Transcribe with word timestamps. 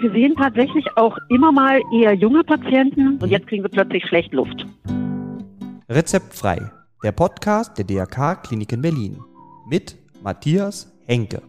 Wir 0.00 0.12
sehen 0.12 0.34
tatsächlich 0.36 0.86
auch 0.96 1.18
immer 1.28 1.52
mal 1.52 1.80
eher 1.92 2.14
junge 2.14 2.44
Patienten 2.44 3.18
und 3.18 3.28
jetzt 3.28 3.46
kriegen 3.48 3.62
sie 3.62 3.68
plötzlich 3.68 4.04
schlecht 4.06 4.32
Luft. 4.32 4.64
Rezeptfrei, 5.88 6.70
der 7.02 7.12
Podcast 7.12 7.76
der 7.76 7.84
DRK 7.84 8.42
Klinik 8.42 8.72
in 8.72 8.82
Berlin 8.82 9.18
mit 9.68 9.96
Matthias 10.22 10.92
Henke. 11.06 11.42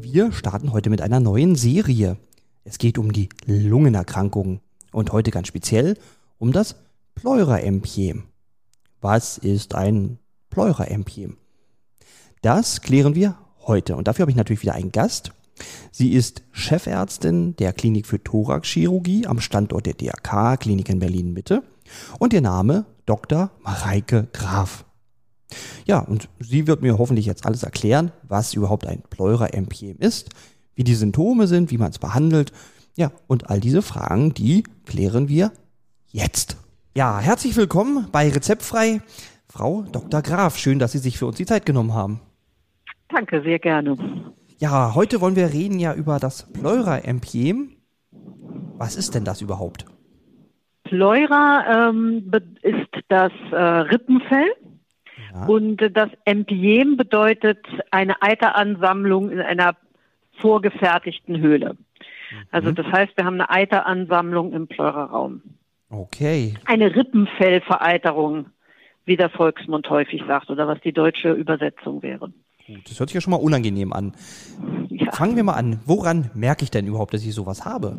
Wir 0.00 0.32
starten 0.32 0.72
heute 0.72 0.90
mit 0.90 1.02
einer 1.02 1.20
neuen 1.20 1.54
Serie. 1.54 2.16
Es 2.64 2.78
geht 2.78 2.98
um 2.98 3.12
die 3.12 3.28
Lungenerkrankungen 3.46 4.60
und 4.92 5.12
heute 5.12 5.30
ganz 5.30 5.48
speziell 5.48 5.98
um 6.38 6.52
das 6.52 6.76
Pleuraempiem. 7.14 8.24
Was 9.00 9.38
ist 9.38 9.74
ein 9.74 10.18
Pleuraempiem? 10.50 11.36
Das 12.42 12.80
klären 12.80 13.14
wir 13.14 13.36
heute 13.66 13.96
und 13.96 14.08
dafür 14.08 14.22
habe 14.22 14.30
ich 14.30 14.36
natürlich 14.36 14.62
wieder 14.62 14.74
einen 14.74 14.92
Gast. 14.92 15.32
Sie 15.92 16.12
ist 16.12 16.42
Chefärztin 16.52 17.54
der 17.56 17.72
Klinik 17.72 18.06
für 18.06 18.22
Thoraxchirurgie 18.22 19.26
am 19.26 19.40
Standort 19.40 19.86
der 19.86 19.94
DRK 19.94 20.58
Klinik 20.58 20.88
in 20.88 20.98
Berlin 20.98 21.32
Mitte 21.32 21.62
und 22.18 22.32
ihr 22.32 22.40
Name 22.40 22.86
Dr. 23.06 23.50
Mareike 23.62 24.28
Graf. 24.32 24.84
Ja, 25.84 26.00
und 26.00 26.28
sie 26.40 26.66
wird 26.66 26.82
mir 26.82 26.98
hoffentlich 26.98 27.26
jetzt 27.26 27.46
alles 27.46 27.62
erklären, 27.62 28.12
was 28.22 28.54
überhaupt 28.54 28.86
ein 28.86 29.02
Pleuraempiem 29.10 29.98
ist, 29.98 30.30
wie 30.74 30.84
die 30.84 30.94
Symptome 30.94 31.46
sind, 31.46 31.70
wie 31.70 31.78
man 31.78 31.90
es 31.90 31.98
behandelt. 31.98 32.52
Ja, 32.96 33.12
und 33.26 33.50
all 33.50 33.60
diese 33.60 33.82
Fragen, 33.82 34.34
die 34.34 34.64
klären 34.86 35.28
wir 35.28 35.52
jetzt. 36.08 36.56
Ja, 36.96 37.18
herzlich 37.18 37.56
willkommen 37.56 38.08
bei 38.10 38.28
Rezeptfrei. 38.28 39.00
Frau 39.48 39.82
Dr. 39.82 40.22
Graf, 40.22 40.56
schön, 40.56 40.78
dass 40.78 40.92
Sie 40.92 40.98
sich 40.98 41.18
für 41.18 41.26
uns 41.26 41.36
die 41.36 41.46
Zeit 41.46 41.66
genommen 41.66 41.94
haben. 41.94 42.20
Danke, 43.14 43.42
sehr 43.42 43.60
gerne. 43.60 43.96
Ja, 44.58 44.94
heute 44.96 45.20
wollen 45.20 45.36
wir 45.36 45.52
reden 45.52 45.78
ja 45.78 45.94
über 45.94 46.18
das 46.18 46.52
Pleuraempiem. 46.52 47.76
Was 48.76 48.96
ist 48.96 49.14
denn 49.14 49.24
das 49.24 49.40
überhaupt? 49.40 49.86
Pleura 50.82 51.90
ähm, 51.90 52.30
ist 52.62 52.90
das 53.08 53.32
äh, 53.52 53.56
Rippenfell 53.56 54.52
ja. 55.32 55.46
und 55.46 55.76
das 55.92 56.10
Empiem 56.24 56.96
bedeutet 56.96 57.64
eine 57.90 58.20
Eiteransammlung 58.20 59.30
in 59.30 59.40
einer 59.40 59.76
vorgefertigten 60.40 61.40
Höhle. 61.40 61.76
Also 62.50 62.70
mhm. 62.70 62.74
das 62.74 62.86
heißt, 62.86 63.16
wir 63.16 63.24
haben 63.24 63.40
eine 63.40 63.50
Eiteransammlung 63.50 64.52
im 64.52 64.66
Pleuraraum. 64.66 65.42
Okay. 65.88 66.54
Eine 66.64 66.94
Rippenfellvereiterung, 66.94 68.46
wie 69.04 69.16
der 69.16 69.30
Volksmund 69.30 69.88
häufig 69.88 70.22
sagt, 70.26 70.50
oder 70.50 70.66
was 70.66 70.80
die 70.80 70.92
deutsche 70.92 71.32
Übersetzung 71.32 72.02
wäre. 72.02 72.32
Gut, 72.66 72.88
das 72.88 72.98
hört 72.98 73.10
sich 73.10 73.14
ja 73.14 73.20
schon 73.20 73.32
mal 73.32 73.36
unangenehm 73.36 73.92
an. 73.92 74.12
Ja. 74.88 75.12
Fangen 75.12 75.36
wir 75.36 75.44
mal 75.44 75.52
an. 75.52 75.80
Woran 75.84 76.30
merke 76.34 76.64
ich 76.64 76.70
denn 76.70 76.86
überhaupt, 76.86 77.12
dass 77.12 77.24
ich 77.24 77.34
sowas 77.34 77.64
habe? 77.64 77.98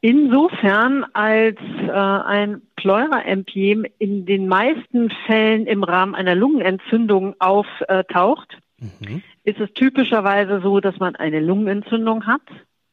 Insofern, 0.00 1.04
als 1.12 1.58
äh, 1.58 1.90
ein 1.90 2.62
Pleuraempiem 2.76 3.86
in 3.98 4.26
den 4.26 4.48
meisten 4.48 5.10
Fällen 5.26 5.66
im 5.66 5.82
Rahmen 5.82 6.14
einer 6.14 6.34
Lungenentzündung 6.34 7.34
auftaucht, 7.38 8.58
mhm. 8.78 9.22
ist 9.44 9.60
es 9.60 9.72
typischerweise 9.72 10.60
so, 10.62 10.80
dass 10.80 10.98
man 10.98 11.16
eine 11.16 11.40
Lungenentzündung 11.40 12.26
hat, 12.26 12.42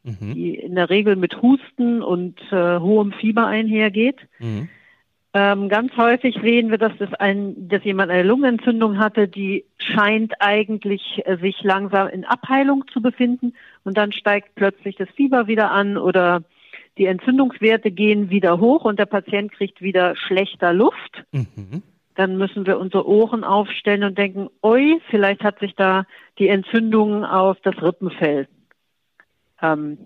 mhm. 0.03 0.33
die 0.33 0.55
in 0.55 0.75
der 0.75 0.89
Regel 0.89 1.15
mit 1.15 1.41
Husten 1.41 2.01
und 2.01 2.39
äh, 2.51 2.79
hohem 2.79 3.11
Fieber 3.13 3.45
einhergeht. 3.45 4.17
Mhm. 4.39 4.69
Ähm, 5.33 5.69
ganz 5.69 5.95
häufig 5.95 6.37
sehen 6.41 6.71
wir, 6.71 6.77
dass, 6.77 6.91
das 6.97 7.13
ein, 7.13 7.69
dass 7.69 7.83
jemand 7.85 8.11
eine 8.11 8.23
Lungenentzündung 8.23 8.97
hatte, 8.97 9.29
die 9.29 9.63
scheint 9.77 10.33
eigentlich 10.41 11.21
äh, 11.23 11.37
sich 11.37 11.63
langsam 11.63 12.09
in 12.09 12.25
Abheilung 12.25 12.83
zu 12.91 13.01
befinden 13.01 13.53
und 13.85 13.97
dann 13.97 14.11
steigt 14.11 14.55
plötzlich 14.55 14.97
das 14.97 15.07
Fieber 15.15 15.47
wieder 15.47 15.71
an 15.71 15.97
oder 15.97 16.43
die 16.97 17.05
Entzündungswerte 17.05 17.91
gehen 17.91 18.29
wieder 18.29 18.59
hoch 18.59 18.83
und 18.83 18.99
der 18.99 19.05
Patient 19.05 19.53
kriegt 19.53 19.81
wieder 19.81 20.17
schlechter 20.17 20.73
Luft. 20.73 21.23
Mhm. 21.31 21.81
Dann 22.15 22.37
müssen 22.37 22.65
wir 22.65 22.77
unsere 22.77 23.07
Ohren 23.07 23.45
aufstellen 23.45 24.03
und 24.03 24.17
denken, 24.17 24.49
oi, 24.61 24.99
vielleicht 25.09 25.45
hat 25.45 25.59
sich 25.59 25.75
da 25.75 26.05
die 26.39 26.49
Entzündung 26.49 27.23
auf 27.23 27.57
das 27.63 27.81
Rippenfell 27.81 28.49
ähm, 29.61 29.97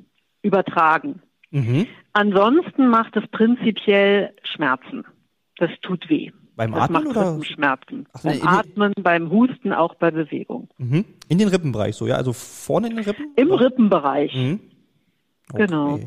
übertragen. 0.43 1.23
Mhm. 1.49 1.87
Ansonsten 2.13 2.87
macht 2.87 3.17
es 3.17 3.27
prinzipiell 3.29 4.33
Schmerzen. 4.43 5.03
Das 5.57 5.69
tut 5.81 6.09
weh. 6.09 6.31
Beim 6.55 6.71
das 6.71 6.83
Atmen 6.83 7.03
macht 7.03 7.17
oder? 7.17 7.31
Rippenschmerzen. 7.31 8.07
Ach, 8.13 8.23
beim 8.23 8.41
Atmen, 8.47 8.93
beim 9.01 9.29
Husten, 9.29 9.73
auch 9.73 9.95
bei 9.95 10.11
Bewegung. 10.11 10.69
Mhm. 10.77 11.05
In 11.27 11.37
den 11.37 11.49
Rippenbereich 11.49 11.95
so, 11.95 12.07
ja? 12.07 12.15
Also 12.15 12.33
vorne 12.33 12.89
in 12.89 12.95
den 12.95 13.05
Rippen? 13.05 13.33
Im 13.35 13.51
oder? 13.51 13.65
Rippenbereich. 13.65 14.33
Mhm. 14.33 14.59
Okay. 15.51 15.65
Genau. 15.67 15.99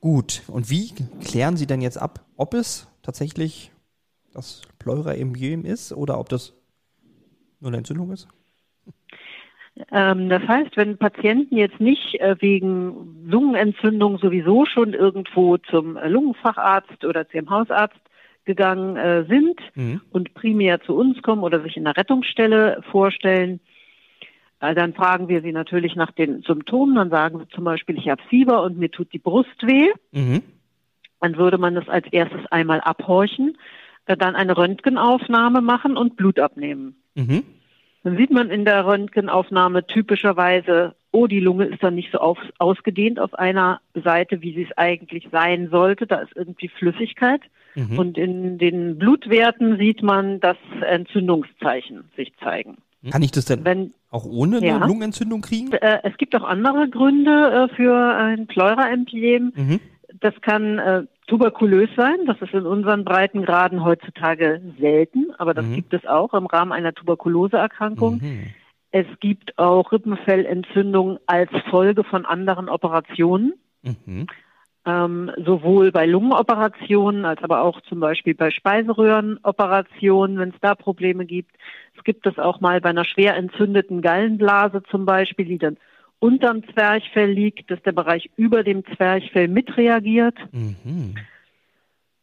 Gut. 0.00 0.42
Und 0.48 0.70
wie 0.70 0.92
klären 1.24 1.56
Sie 1.56 1.66
denn 1.66 1.80
jetzt 1.80 1.96
ab, 1.96 2.24
ob 2.36 2.54
es 2.54 2.88
tatsächlich 3.02 3.72
das 4.32 4.62
Pleuraembiom 4.78 5.64
ist 5.64 5.92
oder 5.92 6.18
ob 6.18 6.28
das 6.28 6.54
nur 7.60 7.70
eine 7.70 7.78
Entzündung 7.78 8.10
ist? 8.12 8.28
Ähm, 9.90 10.28
das 10.28 10.42
heißt, 10.46 10.76
wenn 10.76 10.98
Patienten 10.98 11.56
jetzt 11.56 11.80
nicht 11.80 12.20
äh, 12.20 12.36
wegen 12.40 13.24
Lungenentzündung 13.24 14.18
sowieso 14.18 14.66
schon 14.66 14.92
irgendwo 14.92 15.56
zum 15.56 15.96
Lungenfacharzt 15.96 17.04
oder 17.04 17.28
zum 17.28 17.48
Hausarzt 17.48 18.00
gegangen 18.44 18.96
äh, 18.96 19.24
sind 19.24 19.60
mhm. 19.74 20.00
und 20.10 20.34
primär 20.34 20.80
zu 20.82 20.94
uns 20.94 21.22
kommen 21.22 21.42
oder 21.42 21.62
sich 21.62 21.76
in 21.76 21.84
der 21.84 21.96
Rettungsstelle 21.96 22.82
vorstellen, 22.90 23.60
äh, 24.62 24.74
dann 24.74 24.94
fragen 24.94 25.28
wir 25.28 25.42
sie 25.42 25.52
natürlich 25.52 25.96
nach 25.96 26.12
den 26.12 26.42
Symptomen. 26.42 26.94
Dann 26.94 27.10
sagen 27.10 27.40
sie 27.40 27.48
zum 27.48 27.64
Beispiel, 27.64 27.98
ich 27.98 28.08
habe 28.08 28.22
Fieber 28.28 28.62
und 28.62 28.78
mir 28.78 28.90
tut 28.90 29.12
die 29.12 29.18
Brust 29.18 29.62
weh. 29.62 29.90
Mhm. 30.12 30.42
Dann 31.20 31.36
würde 31.36 31.58
man 31.58 31.74
das 31.74 31.88
als 31.88 32.06
erstes 32.10 32.46
einmal 32.50 32.80
abhorchen, 32.80 33.58
äh, 34.06 34.16
dann 34.16 34.36
eine 34.36 34.56
Röntgenaufnahme 34.56 35.60
machen 35.60 35.96
und 35.96 36.16
Blut 36.16 36.38
abnehmen. 36.38 36.96
Mhm. 37.14 37.42
Dann 38.04 38.16
sieht 38.16 38.30
man 38.30 38.50
in 38.50 38.64
der 38.64 38.84
Röntgenaufnahme 38.86 39.86
typischerweise, 39.86 40.94
oh, 41.12 41.26
die 41.26 41.40
Lunge 41.40 41.66
ist 41.66 41.82
dann 41.82 41.94
nicht 41.94 42.10
so 42.10 42.18
auf, 42.18 42.38
ausgedehnt 42.58 43.20
auf 43.20 43.34
einer 43.34 43.80
Seite, 43.94 44.42
wie 44.42 44.54
sie 44.54 44.62
es 44.62 44.76
eigentlich 44.76 45.28
sein 45.30 45.70
sollte. 45.70 46.06
Da 46.06 46.16
ist 46.16 46.36
irgendwie 46.36 46.68
Flüssigkeit. 46.68 47.42
Mhm. 47.74 47.98
Und 47.98 48.18
in 48.18 48.58
den 48.58 48.98
Blutwerten 48.98 49.78
sieht 49.78 50.02
man, 50.02 50.40
dass 50.40 50.56
Entzündungszeichen 50.86 52.04
sich 52.16 52.32
zeigen. 52.42 52.78
Kann 53.10 53.22
ich 53.22 53.32
das 53.32 53.46
denn 53.46 53.64
Wenn, 53.64 53.94
auch 54.10 54.24
ohne 54.24 54.58
eine 54.58 54.66
ja. 54.66 54.86
Lungenentzündung 54.86 55.40
kriegen? 55.40 55.72
Äh, 55.72 56.00
es 56.04 56.16
gibt 56.18 56.36
auch 56.36 56.44
andere 56.44 56.88
Gründe 56.88 57.68
äh, 57.70 57.74
für 57.74 58.14
ein 58.16 58.46
Pleuraemphysem. 58.46 59.52
Mhm. 59.54 59.80
Das 60.20 60.34
kann 60.42 60.78
äh, 60.78 61.02
tuberkulös 61.26 61.88
sein. 61.96 62.26
Das 62.26 62.40
ist 62.40 62.52
in 62.52 62.66
unseren 62.66 63.04
Breitengraden 63.04 63.84
heutzutage 63.84 64.60
selten, 64.78 65.32
aber 65.38 65.54
das 65.54 65.64
mhm. 65.64 65.74
gibt 65.74 65.94
es 65.94 66.06
auch 66.06 66.34
im 66.34 66.46
Rahmen 66.46 66.72
einer 66.72 66.92
Tuberkuloseerkrankung. 66.92 68.20
Mhm. 68.22 68.46
Es 68.90 69.06
gibt 69.20 69.58
auch 69.58 69.90
Rippenfellentzündungen 69.90 71.18
als 71.26 71.50
Folge 71.70 72.04
von 72.04 72.26
anderen 72.26 72.68
Operationen. 72.68 73.54
Mhm. 73.82 74.26
Ähm, 74.84 75.30
sowohl 75.36 75.92
bei 75.92 76.06
Lungenoperationen 76.06 77.24
als 77.24 77.42
aber 77.44 77.62
auch 77.62 77.80
zum 77.82 78.00
Beispiel 78.00 78.34
bei 78.34 78.50
Speiseröhrenoperationen, 78.50 80.38
wenn 80.38 80.48
es 80.48 80.60
da 80.60 80.74
Probleme 80.74 81.24
gibt. 81.24 81.54
Es 81.96 82.02
gibt 82.02 82.26
es 82.26 82.36
auch 82.38 82.60
mal 82.60 82.80
bei 82.80 82.90
einer 82.90 83.04
schwer 83.04 83.36
entzündeten 83.36 84.02
Gallenblase 84.02 84.82
zum 84.90 85.06
Beispiel, 85.06 85.44
die 85.44 85.58
dann 85.58 85.76
unterm 86.18 86.62
Zwerchfell 86.72 87.30
liegt, 87.30 87.70
dass 87.70 87.82
der 87.82 87.92
Bereich 87.92 88.30
über 88.36 88.64
dem 88.64 88.84
Zwerchfell 88.96 89.48
mitreagiert. 89.48 90.36
Mhm. 90.50 91.14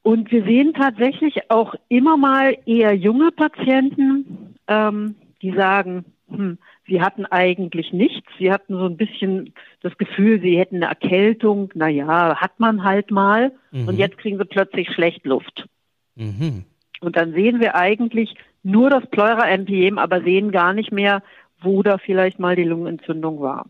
Und 0.02 0.31
wir 0.31 0.44
sehen 0.44 0.74
tatsächlich 0.74 1.52
auch 1.52 1.76
immer 1.88 2.18
mal 2.18 2.58
eher 2.66 2.94
junge 2.94 3.31
Patienten, 3.31 4.56
ähm, 4.68 5.16
die 5.41 5.53
sagen, 5.53 6.06
hm, 6.39 6.57
sie 6.88 7.01
hatten 7.01 7.25
eigentlich 7.25 7.91
nichts. 7.91 8.28
Sie 8.40 8.49
hatten 8.49 8.73
so 8.73 8.85
ein 8.85 8.96
bisschen 8.96 9.53
das 9.81 9.97
Gefühl, 9.97 10.40
sie 10.40 10.58
hätten 10.58 10.78
eine 10.78 10.85
Erkältung. 10.85 11.69
Naja, 11.75 12.37
hat 12.37 12.61
man 12.61 12.85
halt 12.85 13.11
mal. 13.11 13.52
Mhm. 13.72 13.90
Und 13.90 13.97
jetzt 13.97 14.17
kriegen 14.17 14.37
sie 14.37 14.46
plötzlich 14.46 14.90
schlecht 14.90 15.25
Luft. 15.25 15.67
Mhm. 16.16 16.64
Und 17.02 17.17
dann 17.17 17.34
sehen 17.34 17.59
wir 17.59 17.75
eigentlich 17.75 18.35
nur 18.64 18.90
das 18.90 19.05
Pleura-MPM, 19.09 19.97
aber 19.97 20.22
sehen 20.22 20.52
gar 20.52 20.73
nicht 20.73 20.93
mehr, 20.93 21.23
wo 21.61 21.84
da 21.84 21.97
vielleicht 21.97 22.40
mal 22.40 22.55
die 22.55 22.64
Lungenentzündung 22.64 23.41
war. 23.41 23.66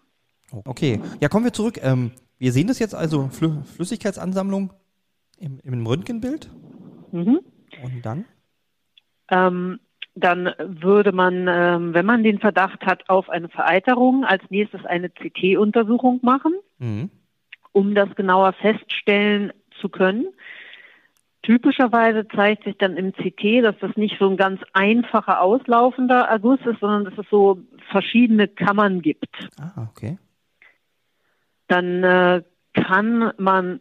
Okay, 0.65 1.01
ja, 1.19 1.27
kommen 1.27 1.45
wir 1.45 1.53
zurück. 1.53 1.79
Ähm, 1.81 2.11
wir 2.37 2.51
sehen 2.51 2.67
das 2.67 2.77
jetzt 2.77 2.93
also, 2.93 3.29
Flü 3.29 3.63
Flüssigkeitsansammlung 3.63 4.73
im, 5.39 5.59
im 5.63 5.87
Röntgenbild. 5.87 6.51
Mhm. 7.11 7.39
Und 7.83 8.05
dann? 8.05 8.25
Ähm, 9.31 9.79
dann 10.19 10.53
würde 10.59 11.11
man, 11.11 11.47
ähm, 11.47 11.93
wenn 11.93 12.05
man 12.05 12.23
den 12.23 12.39
Verdacht 12.39 12.85
hat 12.85 13.09
auf 13.09 13.29
eine 13.29 13.49
Vereiterung, 13.49 14.25
als 14.25 14.43
nächstes 14.49 14.85
eine 14.85 15.09
CT-Untersuchung 15.09 16.19
machen, 16.21 16.53
mhm. 16.77 17.09
um 17.71 17.95
das 17.95 18.13
genauer 18.15 18.53
feststellen 18.53 19.53
zu 19.79 19.89
können. 19.89 20.27
Typischerweise 21.41 22.27
zeigt 22.27 22.65
sich 22.65 22.77
dann 22.77 22.97
im 22.97 23.13
CT, 23.13 23.63
dass 23.63 23.75
das 23.79 23.95
nicht 23.95 24.17
so 24.19 24.29
ein 24.29 24.37
ganz 24.37 24.61
einfacher 24.73 25.41
auslaufender 25.41 26.21
Erguss 26.21 26.59
ist, 26.65 26.79
sondern 26.79 27.05
dass 27.05 27.17
es 27.17 27.29
so 27.29 27.59
verschiedene 27.91 28.47
Kammern 28.47 29.01
gibt. 29.01 29.49
Ah, 29.59 29.87
okay. 29.89 30.17
Dann 31.67 32.03
äh, 32.03 32.43
kann 32.73 33.31
man 33.37 33.79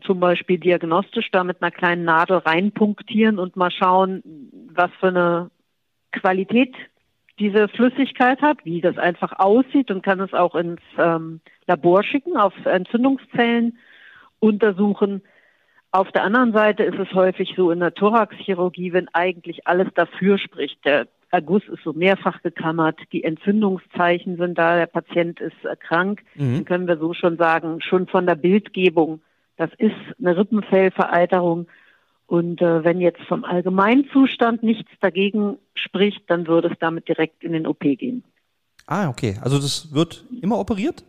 zum 0.00 0.20
Beispiel 0.20 0.58
diagnostisch 0.58 1.30
da 1.32 1.44
mit 1.44 1.60
einer 1.60 1.70
kleinen 1.70 2.04
Nadel 2.04 2.38
reinpunktieren 2.38 3.38
und 3.38 3.56
mal 3.56 3.70
schauen, 3.70 4.22
was 4.72 4.90
für 5.00 5.08
eine 5.08 5.50
Qualität 6.12 6.74
diese 7.38 7.68
Flüssigkeit 7.68 8.40
hat, 8.42 8.64
wie 8.64 8.80
das 8.80 8.98
einfach 8.98 9.38
aussieht 9.38 9.90
und 9.90 10.02
kann 10.02 10.20
es 10.20 10.32
auch 10.32 10.54
ins 10.54 10.80
ähm, 10.98 11.40
Labor 11.66 12.02
schicken, 12.04 12.36
auf 12.36 12.54
Entzündungszellen 12.64 13.78
untersuchen. 14.38 15.22
Auf 15.90 16.10
der 16.12 16.24
anderen 16.24 16.52
Seite 16.52 16.84
ist 16.84 16.98
es 16.98 17.12
häufig 17.14 17.54
so 17.56 17.70
in 17.70 17.80
der 17.80 17.94
Thoraxchirurgie, 17.94 18.92
wenn 18.92 19.08
eigentlich 19.12 19.66
alles 19.66 19.88
dafür 19.94 20.38
spricht. 20.38 20.84
Der 20.84 21.08
Erguss 21.30 21.62
ist 21.68 21.82
so 21.82 21.92
mehrfach 21.94 22.42
gekammert, 22.42 23.00
die 23.12 23.24
Entzündungszeichen 23.24 24.36
sind 24.36 24.58
da, 24.58 24.76
der 24.76 24.86
Patient 24.86 25.40
ist 25.40 25.56
krank, 25.80 26.22
mhm. 26.34 26.54
dann 26.54 26.64
können 26.66 26.88
wir 26.88 26.98
so 26.98 27.14
schon 27.14 27.38
sagen, 27.38 27.80
schon 27.80 28.06
von 28.06 28.26
der 28.26 28.34
Bildgebung, 28.34 29.22
das 29.56 29.70
ist 29.78 29.94
eine 30.18 30.36
Rippenfellvereiterung. 30.36 31.66
Und 32.32 32.62
äh, 32.62 32.82
wenn 32.82 32.98
jetzt 32.98 33.20
vom 33.28 33.44
Allgemeinzustand 33.44 34.62
nichts 34.62 34.90
dagegen 35.02 35.58
spricht, 35.74 36.22
dann 36.30 36.46
würde 36.46 36.68
es 36.68 36.78
damit 36.78 37.06
direkt 37.06 37.44
in 37.44 37.52
den 37.52 37.66
OP 37.66 37.80
gehen. 37.80 38.24
Ah, 38.86 39.10
okay. 39.10 39.36
Also 39.42 39.58
das 39.58 39.92
wird 39.92 40.24
immer 40.40 40.58
operiert? 40.58 41.04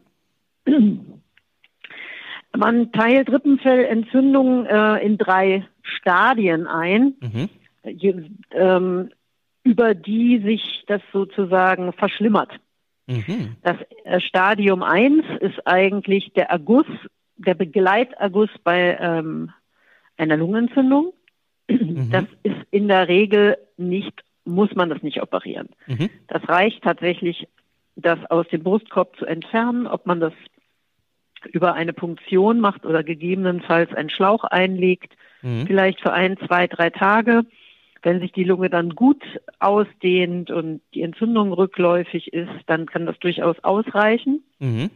Man 2.57 2.91
teilt 2.91 3.31
Rippenfellentzündungen 3.31 4.65
äh, 4.65 4.97
in 4.97 5.17
drei 5.17 5.65
Stadien 5.81 6.67
ein, 6.67 7.13
mhm. 7.21 7.49
je, 7.85 8.15
ähm, 8.51 9.09
über 9.63 9.95
die 9.95 10.39
sich 10.39 10.83
das 10.87 11.01
sozusagen 11.13 11.93
verschlimmert. 11.93 12.51
Mhm. 13.07 13.55
Das 13.61 13.77
äh, 14.03 14.19
Stadium 14.19 14.83
1 14.83 15.23
ist 15.39 15.65
eigentlich 15.65 16.33
der 16.33 16.49
Erguss, 16.49 16.87
der 17.37 17.53
Begleiterguss 17.53 18.49
bei 18.65 18.97
ähm, 18.99 19.53
einer 20.17 20.37
Lungenentzündung. 20.37 21.13
Mhm. 21.69 22.09
Das 22.11 22.25
ist 22.43 22.57
in 22.71 22.87
der 22.87 23.07
Regel 23.07 23.57
nicht, 23.77 24.23
muss 24.45 24.73
man 24.75 24.89
das 24.89 25.01
nicht 25.01 25.21
operieren. 25.21 25.69
Mhm. 25.87 26.09
Das 26.27 26.47
reicht 26.47 26.83
tatsächlich, 26.83 27.47
das 27.95 28.19
aus 28.29 28.47
dem 28.47 28.63
Brustkorb 28.63 29.15
zu 29.17 29.25
entfernen, 29.25 29.87
ob 29.87 30.05
man 30.05 30.19
das 30.19 30.33
über 31.51 31.73
eine 31.73 31.93
Punktion 31.93 32.59
macht 32.59 32.85
oder 32.85 33.03
gegebenenfalls 33.03 33.93
einen 33.93 34.09
Schlauch 34.09 34.43
einlegt, 34.45 35.13
mhm. 35.41 35.67
vielleicht 35.67 36.01
für 36.01 36.13
ein, 36.13 36.37
zwei, 36.37 36.67
drei 36.67 36.89
Tage. 36.89 37.43
Wenn 38.01 38.19
sich 38.19 38.33
die 38.33 38.43
Lunge 38.43 38.69
dann 38.69 38.89
gut 38.95 39.23
ausdehnt 39.59 40.51
und 40.51 40.81
die 40.93 41.03
Entzündung 41.03 41.53
rückläufig 41.53 42.33
ist, 42.33 42.51
dann 42.65 42.85
kann 42.85 43.05
das 43.05 43.17
durchaus 43.19 43.57
ausreichen. 43.63 44.43
Mhm. 44.59 44.89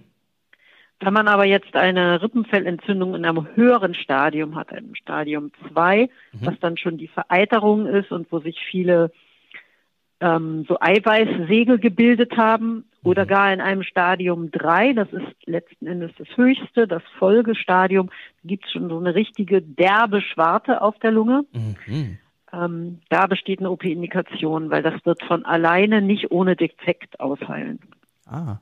Wenn 1.00 1.14
man 1.14 1.28
aber 1.28 1.46
jetzt 1.46 1.76
eine 1.76 2.22
Rippenfellentzündung 2.22 3.14
in 3.14 3.26
einem 3.26 3.48
höheren 3.56 3.94
Stadium 3.94 4.56
hat, 4.56 4.72
einem 4.74 4.96
Stadium 4.96 5.52
2, 5.72 6.04
mhm. 6.04 6.10
was 6.42 6.60
dann 6.60 6.78
schon 6.78 6.98
die 6.98 7.08
Vereiterung 7.08 7.86
ist 7.86 8.12
und 8.12 8.32
wo 8.32 8.40
sich 8.40 8.60
viele 8.72 9.12
ähm, 10.20 10.66
so 10.68 10.78
Eiweißsegel 10.80 11.78
gebildet 11.78 12.36
haben 12.36 12.86
oder 13.04 13.26
mhm. 13.26 13.28
gar 13.28 13.54
in 13.54 13.62
einem 13.62 13.84
Stadium 13.84 14.50
3, 14.50 14.94
das 14.94 15.14
ist 15.14 15.28
letzten 15.46 15.86
Endes 15.86 16.12
das 16.18 16.28
höchste, 16.36 16.88
das 16.88 17.04
Folgestadium, 17.20 18.10
gibt 18.44 18.66
es 18.66 18.72
schon 18.72 18.90
so 18.90 18.98
eine 18.98 19.14
richtige 19.14 19.62
derbe 19.62 20.22
Schwarte 20.22 20.82
auf 20.82 20.98
der 21.00 21.12
Lunge. 21.12 21.46
Mhm. 21.54 22.18
Ähm, 22.52 23.02
da 23.10 23.28
besteht 23.28 23.60
eine 23.60 23.70
OP-Indikation, 23.70 24.72
weil 24.72 24.82
das 24.82 25.06
wird 25.06 25.22
von 25.24 25.46
alleine 25.46 26.02
nicht 26.02 26.32
ohne 26.32 26.56
Defekt 26.56 27.20
ausheilen. 27.20 27.80
Ah, 28.26 28.58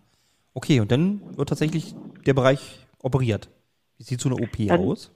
okay, 0.55 0.79
und 0.79 0.91
dann 0.91 1.21
wird 1.37 1.49
tatsächlich 1.49 1.93
der 2.25 2.33
Bereich 2.33 2.79
operiert. 2.99 3.49
Wie 3.97 4.03
sieht 4.03 4.19
so 4.19 4.29
eine 4.29 4.41
OP 4.41 4.57
dann, 4.67 4.79
aus? 4.79 5.11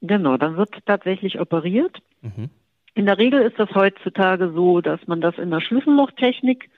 Genau, 0.00 0.38
dann 0.38 0.56
wird 0.56 0.70
tatsächlich 0.86 1.38
operiert. 1.38 1.98
Mhm. 2.22 2.48
In 2.94 3.06
der 3.06 3.18
Regel 3.18 3.42
ist 3.42 3.58
das 3.58 3.70
heutzutage 3.74 4.52
so, 4.52 4.80
dass 4.80 5.06
man 5.06 5.20
das 5.20 5.36
in 5.36 5.50
der 5.50 5.60
Schlüssellochtechnik 5.60 6.70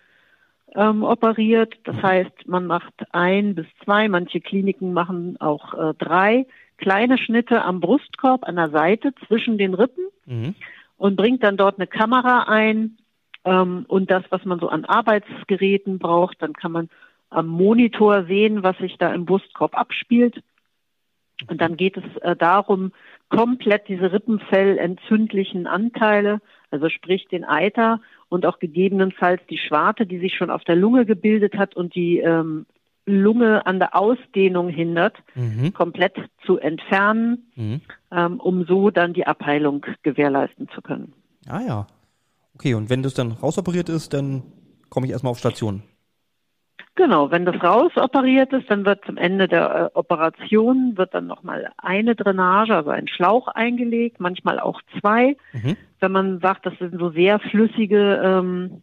ähm, 0.74 1.04
operiert. 1.04 1.74
Das 1.84 1.96
heißt, 2.02 2.46
man 2.46 2.66
macht 2.66 2.94
ein 3.12 3.54
bis 3.54 3.66
zwei, 3.84 4.08
manche 4.08 4.40
Kliniken 4.40 4.92
machen 4.92 5.40
auch 5.40 5.74
äh, 5.74 5.94
drei 5.94 6.46
kleine 6.76 7.18
Schnitte 7.18 7.62
am 7.62 7.80
Brustkorb 7.80 8.44
an 8.44 8.56
der 8.56 8.70
Seite 8.70 9.14
zwischen 9.26 9.58
den 9.58 9.74
Rippen 9.74 10.04
mhm. 10.26 10.54
und 10.96 11.16
bringt 11.16 11.42
dann 11.42 11.56
dort 11.56 11.78
eine 11.78 11.86
Kamera 11.86 12.44
ein 12.48 12.98
ähm, 13.44 13.84
und 13.88 14.10
das, 14.10 14.24
was 14.30 14.44
man 14.44 14.58
so 14.58 14.68
an 14.68 14.84
Arbeitsgeräten 14.84 15.98
braucht, 15.98 16.42
dann 16.42 16.52
kann 16.52 16.72
man 16.72 16.88
am 17.34 17.46
Monitor 17.46 18.24
sehen, 18.24 18.62
was 18.62 18.76
sich 18.78 18.96
da 18.98 19.12
im 19.12 19.24
Brustkorb 19.24 19.76
abspielt. 19.76 20.42
Und 21.48 21.60
dann 21.60 21.76
geht 21.76 21.96
es 21.96 22.04
äh, 22.22 22.36
darum, 22.36 22.92
komplett 23.28 23.88
diese 23.88 24.12
Rippenfellentzündlichen 24.12 25.66
Anteile, 25.66 26.40
also 26.70 26.88
sprich 26.88 27.26
den 27.26 27.44
Eiter 27.44 28.00
und 28.28 28.46
auch 28.46 28.58
gegebenenfalls 28.58 29.42
die 29.50 29.58
Schwarte, 29.58 30.06
die 30.06 30.18
sich 30.18 30.34
schon 30.34 30.50
auf 30.50 30.64
der 30.64 30.76
Lunge 30.76 31.06
gebildet 31.06 31.56
hat 31.56 31.74
und 31.76 31.94
die 31.94 32.18
ähm, 32.18 32.66
Lunge 33.06 33.66
an 33.66 33.78
der 33.78 33.94
Ausdehnung 33.96 34.68
hindert, 34.68 35.16
mhm. 35.34 35.72
komplett 35.74 36.14
zu 36.46 36.58
entfernen, 36.58 37.50
mhm. 37.54 37.80
ähm, 38.10 38.40
um 38.40 38.64
so 38.64 38.90
dann 38.90 39.12
die 39.12 39.26
Abheilung 39.26 39.84
gewährleisten 40.02 40.68
zu 40.74 40.80
können. 40.80 41.12
Ah 41.46 41.60
ja. 41.66 41.86
Okay, 42.54 42.74
und 42.74 42.88
wenn 42.88 43.02
das 43.02 43.14
dann 43.14 43.32
rausoperiert 43.32 43.88
ist, 43.88 44.14
dann 44.14 44.42
komme 44.88 45.06
ich 45.06 45.12
erstmal 45.12 45.32
auf 45.32 45.38
Station. 45.38 45.82
Genau, 46.96 47.32
wenn 47.32 47.44
das 47.44 47.60
rausoperiert 47.60 48.52
ist, 48.52 48.70
dann 48.70 48.84
wird 48.84 49.04
zum 49.04 49.16
Ende 49.16 49.48
der 49.48 49.90
äh, 49.94 49.98
Operation 49.98 50.96
wird 50.96 51.12
dann 51.12 51.26
nochmal 51.26 51.72
eine 51.76 52.14
Drainage, 52.14 52.74
also 52.74 52.90
ein 52.90 53.08
Schlauch 53.08 53.48
eingelegt, 53.48 54.20
manchmal 54.20 54.60
auch 54.60 54.80
zwei. 55.00 55.36
Mhm. 55.52 55.76
Wenn 55.98 56.12
man 56.12 56.38
sagt, 56.38 56.66
das 56.66 56.78
sind 56.78 56.96
so 56.98 57.10
sehr 57.10 57.40
flüssige, 57.40 58.22
ähm, 58.24 58.82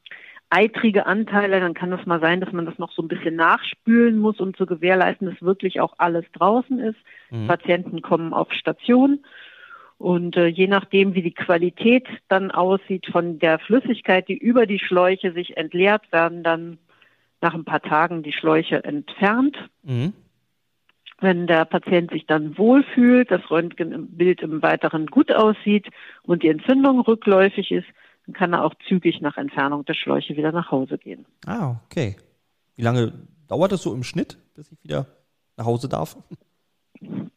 eitrige 0.49 1.05
Anteile, 1.05 1.61
dann 1.61 1.73
kann 1.73 1.93
es 1.93 2.05
mal 2.05 2.19
sein, 2.19 2.41
dass 2.41 2.51
man 2.51 2.65
das 2.65 2.77
noch 2.77 2.91
so 2.91 3.01
ein 3.01 3.07
bisschen 3.07 3.37
nachspülen 3.37 4.19
muss, 4.19 4.41
um 4.41 4.53
zu 4.55 4.65
gewährleisten, 4.65 5.29
dass 5.29 5.41
wirklich 5.41 5.79
auch 5.79 5.93
alles 5.97 6.25
draußen 6.33 6.79
ist. 6.79 6.99
Mhm. 7.29 7.47
Patienten 7.47 8.01
kommen 8.01 8.33
auf 8.33 8.51
Station. 8.51 9.23
Und 9.97 10.35
äh, 10.35 10.47
je 10.47 10.67
nachdem, 10.67 11.15
wie 11.15 11.21
die 11.21 11.33
Qualität 11.33 12.07
dann 12.27 12.51
aussieht 12.51 13.05
von 13.09 13.39
der 13.39 13.59
Flüssigkeit, 13.59 14.27
die 14.27 14.37
über 14.37 14.65
die 14.65 14.79
Schläuche 14.79 15.31
sich 15.31 15.55
entleert, 15.55 16.11
werden 16.11 16.43
dann 16.43 16.77
nach 17.41 17.53
ein 17.53 17.65
paar 17.65 17.81
Tagen 17.81 18.23
die 18.23 18.33
Schläuche 18.33 18.83
entfernt. 18.83 19.57
Mhm. 19.83 20.13
Wenn 21.19 21.45
der 21.45 21.65
Patient 21.65 22.11
sich 22.11 22.25
dann 22.25 22.57
wohlfühlt, 22.57 23.29
das 23.29 23.41
Röntgenbild 23.51 24.41
im 24.41 24.61
Weiteren 24.63 25.05
gut 25.05 25.31
aussieht 25.31 25.87
und 26.23 26.41
die 26.41 26.47
Entzündung 26.47 26.99
rückläufig 27.01 27.71
ist, 27.71 27.87
dann 28.25 28.33
kann 28.33 28.53
er 28.53 28.63
auch 28.63 28.73
zügig 28.87 29.21
nach 29.21 29.37
Entfernung 29.37 29.85
der 29.85 29.93
Schläuche 29.93 30.35
wieder 30.35 30.51
nach 30.51 30.71
Hause 30.71 30.97
gehen. 30.97 31.25
Ah, 31.45 31.75
okay. 31.85 32.15
Wie 32.75 32.81
lange 32.81 33.13
dauert 33.47 33.71
das 33.71 33.83
so 33.83 33.93
im 33.93 34.03
Schnitt, 34.03 34.37
bis 34.55 34.71
ich 34.71 34.83
wieder 34.83 35.05
nach 35.57 35.65
Hause 35.65 35.89
darf? 35.89 36.17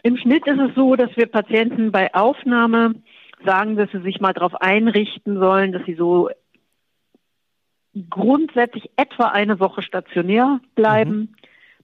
Im 0.02 0.16
Schnitt 0.16 0.46
ist 0.46 0.61
es 0.61 0.75
so, 0.75 0.96
dass 0.96 1.14
wir 1.16 1.26
Patienten 1.26 1.92
bei 1.92 2.14
Aufnahme 2.14 2.94
sagen, 3.44 3.76
dass 3.76 3.90
sie 3.90 4.00
sich 4.00 4.20
mal 4.20 4.32
darauf 4.32 4.54
einrichten 4.54 5.38
sollen, 5.38 5.73
dass 5.73 5.84
sie 5.84 5.94
so 5.94 6.30
grundsätzlich 8.10 8.90
etwa 8.96 9.28
eine 9.28 9.60
Woche 9.60 9.82
stationär 9.82 10.60
bleiben. 10.74 11.16
Mhm. 11.16 11.28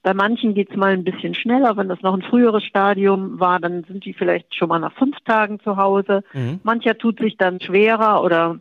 Bei 0.02 0.14
manchen 0.14 0.54
geht 0.54 0.70
es 0.70 0.76
mal 0.76 0.92
ein 0.92 1.04
bisschen 1.04 1.34
schneller. 1.34 1.76
Wenn 1.76 1.88
das 1.88 2.00
noch 2.00 2.14
ein 2.14 2.22
früheres 2.22 2.64
Stadium 2.64 3.38
war, 3.38 3.60
dann 3.60 3.84
sind 3.84 4.04
die 4.04 4.14
vielleicht 4.14 4.54
schon 4.54 4.68
mal 4.68 4.78
nach 4.78 4.94
fünf 4.94 5.16
Tagen 5.26 5.60
zu 5.60 5.76
Hause. 5.76 6.24
Mhm. 6.32 6.60
Mancher 6.62 6.96
tut 6.96 7.20
sich 7.20 7.36
dann 7.36 7.60
schwerer 7.60 8.22
oder 8.22 8.60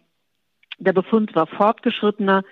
der 0.80 0.94
Befund 0.94 1.36
war 1.36 1.48
fortgeschrittener. 1.48 2.44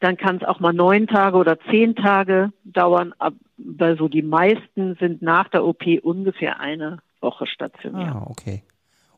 Dann 0.00 0.16
kann 0.16 0.36
es 0.36 0.44
auch 0.44 0.60
mal 0.60 0.72
neun 0.72 1.08
Tage 1.08 1.36
oder 1.36 1.58
zehn 1.70 1.94
Tage 1.94 2.52
dauern. 2.64 3.14
Aber 3.18 3.96
so 3.96 4.08
die 4.08 4.22
meisten 4.22 4.96
sind 4.98 5.22
nach 5.22 5.48
der 5.48 5.64
OP 5.64 5.84
ungefähr 6.02 6.60
eine 6.60 7.00
Woche 7.20 7.46
stationär. 7.46 8.14
Ah, 8.14 8.26
okay. 8.28 8.62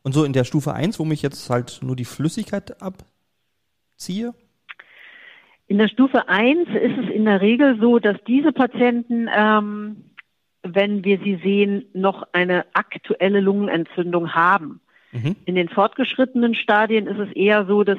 Und 0.01 0.11
so 0.13 0.25
in 0.25 0.33
der 0.33 0.43
Stufe 0.43 0.73
1, 0.73 0.99
wo 0.99 1.05
mich 1.05 1.21
jetzt 1.21 1.49
halt 1.49 1.79
nur 1.81 1.95
die 1.95 2.05
Flüssigkeit 2.05 2.81
abziehe? 2.81 4.33
In 5.73 5.79
der 5.79 5.87
Stufe 5.87 6.29
1 6.29 6.69
ist 6.69 6.99
es 6.99 7.09
in 7.09 7.25
der 7.25 7.41
Regel 7.41 7.79
so, 7.79 7.97
dass 7.97 8.17
diese 8.27 8.51
Patienten, 8.51 9.27
ähm, 9.35 10.03
wenn 10.61 11.03
wir 11.03 11.17
sie 11.17 11.39
sehen, 11.43 11.85
noch 11.93 12.27
eine 12.31 12.65
aktuelle 12.75 13.39
Lungenentzündung 13.39 14.35
haben. 14.35 14.81
Mhm. 15.13 15.35
In 15.45 15.55
den 15.55 15.69
fortgeschrittenen 15.69 16.53
Stadien 16.53 17.07
ist 17.07 17.17
es 17.17 17.35
eher 17.35 17.65
so, 17.65 17.83
dass 17.83 17.97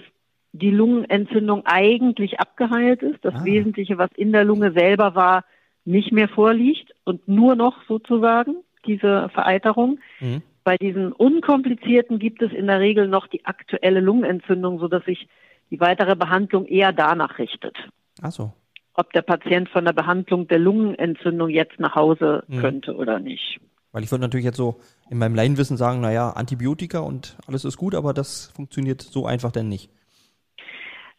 die 0.52 0.70
Lungenentzündung 0.70 1.66
eigentlich 1.66 2.38
abgeheilt 2.38 3.02
ist. 3.02 3.24
Das 3.24 3.34
ah. 3.34 3.44
Wesentliche, 3.44 3.98
was 3.98 4.10
in 4.14 4.30
der 4.30 4.44
Lunge 4.44 4.70
selber 4.70 5.16
war, 5.16 5.44
nicht 5.84 6.12
mehr 6.12 6.28
vorliegt 6.28 6.94
und 7.02 7.26
nur 7.26 7.56
noch 7.56 7.82
sozusagen 7.88 8.54
diese 8.86 9.30
Vereiterung. 9.30 9.98
Mhm. 10.20 10.42
Bei 10.62 10.76
diesen 10.76 11.10
unkomplizierten 11.10 12.20
gibt 12.20 12.40
es 12.40 12.52
in 12.52 12.68
der 12.68 12.78
Regel 12.78 13.08
noch 13.08 13.26
die 13.26 13.44
aktuelle 13.44 13.98
Lungenentzündung, 13.98 14.78
sodass 14.78 15.04
sich 15.06 15.26
die 15.74 15.80
weitere 15.80 16.14
Behandlung 16.14 16.66
eher 16.66 16.92
danach 16.92 17.38
richtet. 17.38 17.76
Ach 18.22 18.30
so. 18.30 18.52
Ob 18.94 19.12
der 19.12 19.22
Patient 19.22 19.68
von 19.68 19.84
der 19.84 19.92
Behandlung 19.92 20.46
der 20.46 20.60
Lungenentzündung 20.60 21.48
jetzt 21.48 21.80
nach 21.80 21.96
Hause 21.96 22.44
mhm. 22.46 22.60
könnte 22.60 22.94
oder 22.94 23.18
nicht. 23.18 23.60
Weil 23.90 24.04
ich 24.04 24.10
würde 24.12 24.22
natürlich 24.22 24.44
jetzt 24.44 24.56
so 24.56 24.76
in 25.10 25.18
meinem 25.18 25.34
Laienwissen 25.34 25.76
sagen, 25.76 26.00
naja, 26.00 26.30
Antibiotika 26.30 27.00
und 27.00 27.36
alles 27.48 27.64
ist 27.64 27.76
gut, 27.76 27.96
aber 27.96 28.14
das 28.14 28.52
funktioniert 28.54 29.02
so 29.02 29.26
einfach 29.26 29.50
denn 29.50 29.68
nicht. 29.68 29.90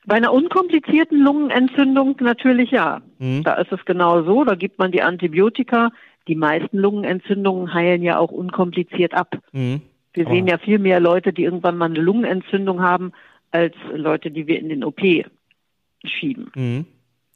Bei 0.06 0.16
einer 0.16 0.32
unkomplizierten 0.32 1.20
Lungenentzündung 1.20 2.16
natürlich 2.22 2.72
ja. 2.72 3.02
Mhm. 3.18 3.44
Da 3.44 3.56
ist 3.56 3.74
es 3.74 3.84
genau 3.84 4.24
so, 4.24 4.46
da 4.46 4.56
gibt 4.56 4.80
man 4.80 4.94
die 4.94 5.02
Antibiotika. 5.02 5.90
Die 6.30 6.36
meisten 6.36 6.78
Lungenentzündungen 6.78 7.74
heilen 7.74 8.04
ja 8.04 8.20
auch 8.20 8.32
unkompliziert 8.32 9.14
ab. 9.14 9.36
Mhm. 9.52 9.82
Wir 10.14 10.28
sehen 10.28 10.48
ja 10.48 10.58
viel 10.58 10.80
mehr 10.80 11.02
Leute, 11.02 11.34
die 11.34 11.44
irgendwann 11.44 11.78
mal 11.78 11.86
eine 11.86 12.00
Lungenentzündung 12.00 12.82
haben, 12.82 13.12
als 13.52 13.76
Leute, 13.94 14.32
die 14.32 14.48
wir 14.48 14.60
in 14.60 14.70
den 14.70 14.84
OP 14.84 15.02
schieben. 16.04 16.52
Mhm. 16.56 16.86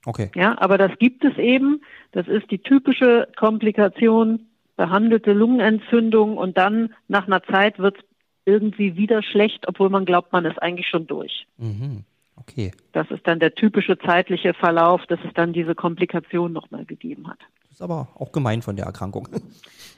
Okay. 0.05 0.31
Ja, 0.35 0.57
aber 0.59 0.77
das 0.77 0.91
gibt 0.99 1.23
es 1.25 1.37
eben. 1.37 1.81
Das 2.11 2.27
ist 2.27 2.49
die 2.51 2.59
typische 2.59 3.27
Komplikation, 3.35 4.47
behandelte 4.77 5.33
Lungenentzündung 5.33 6.37
und 6.37 6.57
dann 6.57 6.93
nach 7.07 7.27
einer 7.27 7.43
Zeit 7.43 7.79
wird 7.79 7.97
es 7.97 8.03
irgendwie 8.45 8.95
wieder 8.95 9.21
schlecht, 9.21 9.67
obwohl 9.67 9.89
man 9.89 10.05
glaubt, 10.05 10.31
man 10.31 10.45
ist 10.45 10.61
eigentlich 10.61 10.87
schon 10.87 11.05
durch. 11.05 11.47
Mhm. 11.57 12.03
Okay. 12.37 12.71
Das 12.93 13.09
ist 13.11 13.27
dann 13.27 13.39
der 13.39 13.53
typische 13.53 13.97
zeitliche 13.99 14.53
Verlauf, 14.53 15.05
dass 15.07 15.19
es 15.27 15.33
dann 15.35 15.53
diese 15.53 15.75
Komplikation 15.75 16.53
nochmal 16.53 16.85
gegeben 16.85 17.27
hat. 17.27 17.39
Das 17.63 17.73
ist 17.73 17.81
aber 17.81 18.07
auch 18.15 18.31
gemein 18.31 18.61
von 18.61 18.75
der 18.75 18.85
Erkrankung. 18.85 19.27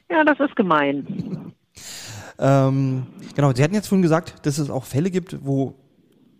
Ja, 0.10 0.24
das 0.25 0.39
ist 0.39 0.56
gemein. 0.56 1.53
ähm, 2.39 3.08
genau, 3.36 3.53
Sie 3.53 3.63
hatten 3.63 3.75
jetzt 3.75 3.88
vorhin 3.88 4.01
gesagt, 4.01 4.46
dass 4.46 4.58
es 4.58 4.70
auch 4.70 4.84
Fälle 4.84 5.12
gibt, 5.12 5.46
wo 5.46 5.75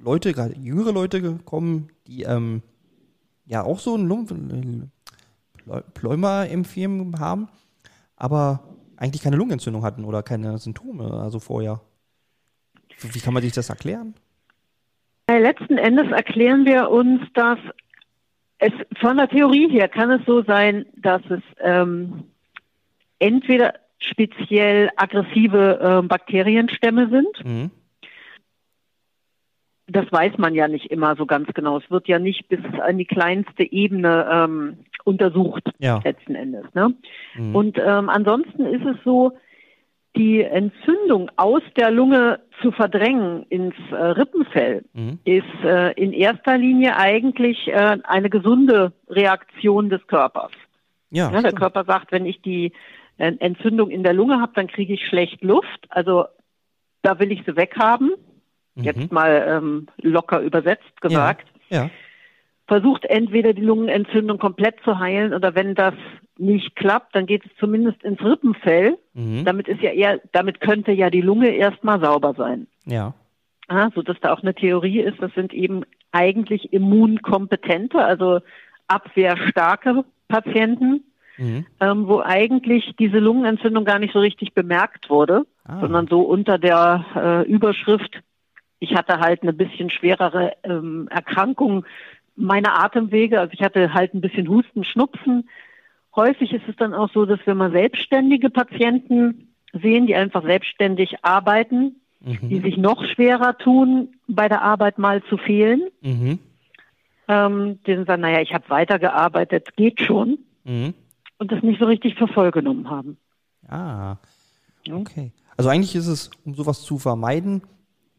Leute, 0.04 0.34
gerade 0.34 0.56
jüngere 0.56 0.92
Leute 0.92 1.40
kommen, 1.46 1.90
die 2.08 2.24
ähm, 2.24 2.62
ja 3.46 3.64
auch 3.64 3.80
so 3.80 3.96
ein 3.96 4.92
Pleuma-Empfehlung 5.94 7.20
haben, 7.20 7.48
aber 8.16 8.64
eigentlich 8.98 9.22
keine 9.22 9.36
Lungenentzündung 9.36 9.84
hatten 9.84 10.06
oder 10.06 10.24
keine 10.24 10.58
Symptome, 10.58 11.12
also 11.12 11.40
vorher. 11.40 11.82
Wie 13.00 13.20
kann 13.20 13.34
man 13.34 13.44
sich 13.44 13.54
das 13.54 13.70
erklären? 13.70 14.14
Letzten 15.28 15.78
Endes 15.78 16.12
erklären 16.12 16.66
wir 16.66 16.90
uns, 16.90 17.22
dass 17.34 17.58
es 18.60 18.72
von 19.00 19.18
der 19.18 19.30
Theorie 19.30 19.70
her 19.70 19.88
kann 19.88 20.12
es 20.12 20.26
so 20.26 20.44
sein, 20.44 20.86
dass 20.98 21.22
es 21.30 21.42
ähm, 21.60 22.26
entweder 23.18 23.74
speziell 23.98 24.90
aggressive 24.98 25.80
äh, 26.04 26.08
Bakterienstämme 26.08 27.10
sind. 27.10 27.46
Mhm. 27.46 27.72
Das 29.92 30.12
weiß 30.12 30.38
man 30.38 30.54
ja 30.56 30.68
nicht 30.68 30.92
immer 30.92 31.16
so 31.16 31.26
ganz 31.26 31.48
genau. 31.54 31.78
Es 31.78 31.90
wird 31.92 32.08
ja 32.08 32.20
nicht 32.20 32.48
bis 32.48 32.60
an 32.82 32.98
die 32.98 33.06
kleinste 33.06 33.70
Ebene 33.72 34.28
ähm, 34.32 34.78
untersucht, 35.04 35.70
ja. 35.80 36.00
letzten 36.04 36.36
Endes. 36.36 36.66
Ne? 36.74 36.94
Mhm. 37.36 37.56
Und 37.56 37.78
ähm, 37.78 38.10
ansonsten 38.10 38.66
ist 38.66 38.86
es 38.86 38.98
so, 39.04 39.34
die 40.16 40.42
Entzündung 40.42 41.32
aus 41.38 41.62
der 41.78 41.90
Lunge 41.90 42.40
zu 42.62 42.72
verdrängen 42.72 43.46
ins 43.50 43.76
äh, 43.92 43.96
Rippenfell 43.96 44.84
mhm. 44.94 45.20
ist 45.24 45.64
äh, 45.64 45.92
in 45.94 46.12
erster 46.12 46.58
Linie 46.58 46.98
eigentlich 46.98 47.68
äh, 47.68 47.98
eine 48.04 48.30
gesunde 48.30 48.92
Reaktion 49.10 49.90
des 49.90 50.06
Körpers. 50.08 50.52
Ja, 51.12 51.32
ja 51.32 51.42
der 51.42 51.54
Körper 51.54 51.86
sagt, 51.86 52.12
wenn 52.12 52.26
ich 52.26 52.42
die 52.42 52.74
äh, 53.18 53.32
Entzündung 53.40 53.90
in 53.90 54.04
der 54.04 54.14
Lunge 54.14 54.42
habe, 54.42 54.52
dann 54.56 54.68
kriege 54.68 54.94
ich 54.94 55.08
schlecht 55.08 55.44
Luft. 55.44 55.88
Also 55.90 56.26
da 57.02 57.20
will 57.20 57.32
ich 57.32 57.44
sie 57.46 57.56
weghaben. 57.56 58.12
Mhm. 58.76 58.84
Jetzt 58.84 59.12
mal 59.12 59.46
ähm, 59.48 59.88
locker 60.02 60.42
übersetzt 60.42 61.02
gesagt. 61.02 61.48
Ja. 61.70 61.84
ja. 61.84 61.90
Versucht 62.68 63.06
entweder 63.06 63.54
die 63.54 63.64
Lungenentzündung 63.64 64.38
komplett 64.38 64.76
zu 64.84 64.98
heilen 65.00 65.34
oder 65.34 65.56
wenn 65.56 65.76
das 65.76 65.94
nicht 66.38 66.76
klappt, 66.76 67.16
dann 67.16 67.26
geht 67.26 67.46
es 67.46 67.52
zumindest 67.60 68.02
ins 68.04 68.22
Rippenfell. 68.22 68.98
Mhm. 69.14 69.44
Damit 69.46 69.68
ist 69.68 69.82
ja 69.82 69.92
eher, 69.92 70.22
damit 70.32 70.62
könnte 70.62 70.92
ja 70.92 71.10
die 71.10 71.22
Lunge 71.22 71.50
erstmal 71.50 72.00
sauber 72.00 72.34
sein. 72.34 72.68
Ja. 72.86 73.14
Ah, 73.68 73.90
so 73.94 74.02
dass 74.02 74.20
da 74.22 74.34
auch 74.34 74.42
eine 74.42 74.54
Theorie 74.54 75.00
ist, 75.00 75.22
das 75.22 75.34
sind 75.34 75.54
eben 75.54 75.84
eigentlich 76.12 76.74
immunkompetente, 76.74 78.04
also 78.04 78.40
abwehrstarke 78.88 80.04
Patienten, 80.28 81.04
mhm. 81.38 81.66
ähm, 81.80 82.08
wo 82.08 82.22
eigentlich 82.22 82.94
diese 83.00 83.20
Lungenentzündung 83.20 83.86
gar 83.86 84.00
nicht 84.00 84.14
so 84.14 84.20
richtig 84.20 84.54
bemerkt 84.54 85.10
wurde, 85.10 85.46
ah. 85.66 85.80
sondern 85.80 86.08
so 86.08 86.22
unter 86.22 86.58
der 86.58 87.06
äh, 87.16 87.50
Überschrift, 87.50 88.22
ich 88.82 88.94
hatte 88.96 89.20
halt 89.20 89.44
eine 89.44 89.54
bisschen 89.54 89.90
schwerere 89.90 90.52
ähm, 90.64 91.08
Erkrankung 91.10 91.86
meiner 92.36 92.78
Atemwege, 92.84 93.40
also 93.40 93.54
ich 93.54 93.62
hatte 93.62 93.94
halt 93.94 94.14
ein 94.14 94.22
bisschen 94.22 94.50
Husten, 94.50 94.84
Schnupfen, 94.84 95.48
Häufig 96.16 96.52
ist 96.52 96.68
es 96.68 96.76
dann 96.76 96.94
auch 96.94 97.10
so, 97.14 97.26
dass 97.26 97.40
wir 97.46 97.56
mal 97.56 97.72
selbstständige 97.72 98.50
Patienten 98.50 99.54
sehen, 99.72 100.08
die 100.08 100.16
einfach 100.16 100.44
selbstständig 100.44 101.24
arbeiten, 101.24 102.02
mhm. 102.20 102.50
die 102.50 102.60
sich 102.60 102.78
noch 102.78 103.06
schwerer 103.06 103.58
tun, 103.58 104.10
bei 104.28 104.50
der 104.50 104.62
Arbeit 104.62 104.98
mal 104.98 105.24
zu 105.24 105.38
fehlen. 105.38 105.90
Mhm. 106.02 106.40
Ähm, 107.30 107.80
die 107.88 108.04
sagen, 108.04 108.22
naja, 108.22 108.42
ich 108.42 108.54
habe 108.54 108.70
weitergearbeitet, 108.70 109.76
geht 109.78 110.02
schon. 110.02 110.40
Mhm. 110.66 110.94
Und 111.38 111.52
das 111.52 111.64
nicht 111.64 111.80
so 111.80 111.86
richtig 111.86 112.16
für 112.16 112.28
voll 112.28 112.52
genommen 112.52 112.90
haben. 112.90 113.18
Ah, 113.68 114.18
okay. 114.92 115.32
Also 115.56 115.70
eigentlich 115.70 115.96
ist 115.96 116.08
es, 116.08 116.30
um 116.44 116.56
sowas 116.56 116.82
zu 116.82 117.00
vermeiden, 117.00 117.62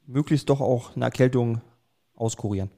möglichst 0.07 0.51
doch 0.51 0.61
auch 0.61 0.97
eine 0.97 1.05
Erkältung 1.05 1.61
auskurieren 2.15 2.71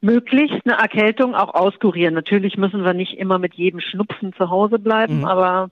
möglichst 0.00 0.60
eine 0.64 0.78
Erkältung 0.78 1.34
auch 1.34 1.54
auskurieren. 1.54 2.14
Natürlich 2.14 2.56
müssen 2.56 2.84
wir 2.84 2.94
nicht 2.94 3.18
immer 3.18 3.38
mit 3.38 3.54
jedem 3.54 3.80
Schnupfen 3.80 4.32
zu 4.32 4.50
Hause 4.50 4.78
bleiben, 4.78 5.18
mhm. 5.18 5.24
aber 5.24 5.70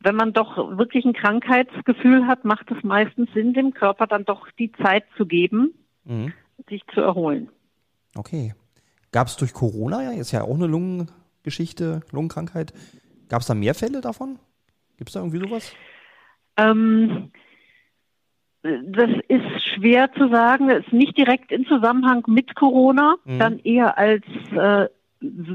wenn 0.00 0.16
man 0.16 0.32
doch 0.32 0.56
wirklich 0.76 1.04
ein 1.04 1.12
Krankheitsgefühl 1.12 2.26
hat, 2.26 2.44
macht 2.44 2.70
es 2.70 2.82
meistens 2.82 3.32
Sinn, 3.34 3.54
dem 3.54 3.72
Körper 3.72 4.06
dann 4.06 4.24
doch 4.24 4.50
die 4.58 4.72
Zeit 4.72 5.04
zu 5.16 5.26
geben, 5.26 5.74
mhm. 6.04 6.32
sich 6.68 6.82
zu 6.92 7.00
erholen. 7.00 7.48
Okay. 8.16 8.54
Gab 9.12 9.28
es 9.28 9.36
durch 9.36 9.52
Corona, 9.52 10.02
ja, 10.02 10.10
ist 10.12 10.32
ja 10.32 10.42
auch 10.42 10.54
eine 10.54 10.66
Lungengeschichte, 10.66 12.00
Lungenkrankheit, 12.10 12.72
gab 13.28 13.42
es 13.42 13.46
da 13.46 13.54
mehr 13.54 13.74
Fälle 13.74 14.00
davon? 14.00 14.38
Gibt 14.96 15.10
es 15.10 15.14
da 15.14 15.20
irgendwie 15.20 15.38
sowas? 15.38 15.72
Ähm, 16.56 17.30
das 18.62 19.10
ist 19.28 19.64
schwer 19.74 20.12
zu 20.12 20.28
sagen. 20.28 20.68
Das 20.68 20.84
ist 20.86 20.92
nicht 20.92 21.16
direkt 21.16 21.50
in 21.50 21.66
Zusammenhang 21.66 22.24
mit 22.26 22.54
Corona, 22.54 23.16
mhm. 23.24 23.38
dann 23.38 23.58
eher 23.58 23.98
als 23.98 24.22
äh, 24.52 24.88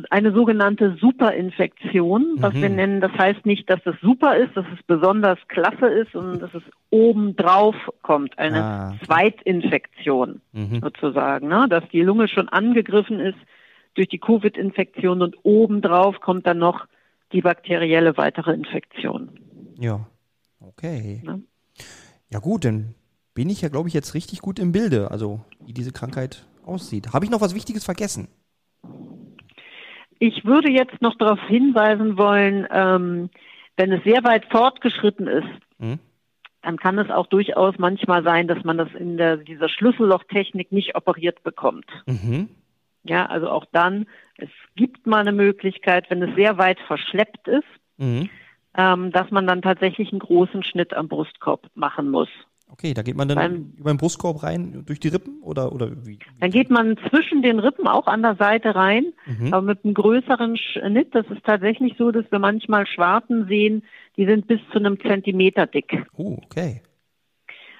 eine 0.09 0.31
sogenannte 0.31 0.97
Superinfektion, 0.99 2.35
was 2.37 2.53
mhm. 2.53 2.61
wir 2.61 2.69
nennen. 2.69 3.01
Das 3.01 3.11
heißt 3.13 3.45
nicht, 3.45 3.69
dass 3.69 3.79
es 3.85 3.95
super 4.01 4.37
ist, 4.37 4.55
dass 4.55 4.65
es 4.73 4.83
besonders 4.83 5.39
klasse 5.47 5.87
ist 5.87 6.15
und 6.15 6.39
dass 6.39 6.53
es 6.53 6.63
obendrauf 6.89 7.75
kommt. 8.01 8.37
Eine 8.37 8.63
ah. 8.63 8.95
Zweitinfektion 9.05 10.41
mhm. 10.53 10.79
sozusagen, 10.81 11.47
ne? 11.47 11.67
dass 11.69 11.83
die 11.91 12.01
Lunge 12.01 12.27
schon 12.27 12.49
angegriffen 12.49 13.19
ist 13.19 13.37
durch 13.95 14.07
die 14.07 14.19
Covid-Infektion 14.19 15.21
und 15.21 15.35
obendrauf 15.43 16.19
kommt 16.21 16.45
dann 16.47 16.59
noch 16.59 16.85
die 17.33 17.41
bakterielle 17.41 18.15
weitere 18.15 18.53
Infektion. 18.53 19.29
Ja, 19.79 20.07
okay. 20.61 21.21
Ne? 21.25 21.41
Ja 22.29 22.39
gut, 22.39 22.65
dann 22.65 22.93
bin 23.33 23.49
ich 23.49 23.61
ja, 23.61 23.69
glaube 23.69 23.87
ich, 23.87 23.93
jetzt 23.93 24.13
richtig 24.13 24.39
gut 24.39 24.59
im 24.59 24.71
Bilde, 24.71 25.11
also 25.11 25.41
wie 25.65 25.73
diese 25.73 25.91
Krankheit 25.91 26.45
aussieht. 26.65 27.13
Habe 27.13 27.23
ich 27.23 27.31
noch 27.31 27.41
was 27.41 27.55
Wichtiges 27.55 27.85
vergessen? 27.85 28.27
Ich 30.19 30.43
würde 30.43 30.71
jetzt 30.71 31.01
noch 31.01 31.15
darauf 31.17 31.39
hinweisen 31.47 32.17
wollen, 32.17 32.67
ähm, 32.71 33.29
wenn 33.77 33.91
es 33.91 34.03
sehr 34.03 34.23
weit 34.23 34.45
fortgeschritten 34.51 35.27
ist, 35.27 35.47
hm? 35.79 35.99
dann 36.63 36.77
kann 36.77 36.97
es 36.97 37.09
auch 37.11 37.27
durchaus 37.27 37.75
manchmal 37.77 38.23
sein, 38.23 38.47
dass 38.47 38.63
man 38.63 38.77
das 38.77 38.89
in 38.97 39.17
der, 39.17 39.37
dieser 39.37 39.69
Schlüssellochtechnik 39.69 40.71
nicht 40.71 40.95
operiert 40.95 41.43
bekommt. 41.43 41.85
Mhm. 42.07 42.49
Ja, 43.03 43.27
also 43.27 43.49
auch 43.49 43.65
dann, 43.71 44.07
es 44.37 44.49
gibt 44.75 45.05
mal 45.05 45.21
eine 45.21 45.31
Möglichkeit, 45.31 46.09
wenn 46.09 46.21
es 46.23 46.35
sehr 46.35 46.57
weit 46.57 46.79
verschleppt 46.87 47.47
ist, 47.47 47.67
mhm 47.97 48.27
ähm, 48.77 49.11
dass 49.11 49.31
man 49.31 49.47
dann 49.47 49.61
tatsächlich 49.61 50.11
einen 50.11 50.19
großen 50.19 50.63
Schnitt 50.63 50.93
am 50.93 51.07
Brustkorb 51.07 51.67
machen 51.75 52.09
muss. 52.09 52.29
Okay, 52.69 52.93
da 52.93 53.01
geht 53.01 53.15
man 53.15 53.29
dann 53.29 53.37
Beim, 53.37 53.73
über 53.77 53.93
den 53.93 53.97
Brustkorb 53.97 54.43
rein 54.43 54.83
durch 54.85 54.99
die 54.99 55.07
Rippen 55.07 55.41
oder 55.41 55.71
oder 55.71 56.05
wie? 56.05 56.19
Dann 56.41 56.51
geht 56.51 56.69
man 56.69 56.97
zwischen 57.09 57.41
den 57.41 57.59
Rippen 57.59 57.87
auch 57.87 58.07
an 58.07 58.21
der 58.21 58.35
Seite 58.35 58.75
rein, 58.75 59.13
mhm. 59.25 59.53
aber 59.53 59.61
mit 59.61 59.85
einem 59.85 59.93
größeren 59.93 60.57
Schnitt. 60.57 61.15
Das 61.15 61.25
ist 61.27 61.43
tatsächlich 61.45 61.95
so, 61.97 62.11
dass 62.11 62.29
wir 62.29 62.39
manchmal 62.39 62.85
Schwarten 62.85 63.47
sehen, 63.47 63.83
die 64.17 64.25
sind 64.25 64.47
bis 64.47 64.59
zu 64.71 64.79
einem 64.79 64.99
Zentimeter 64.99 65.65
dick. 65.65 66.05
Oh, 66.17 66.37
okay. 66.43 66.81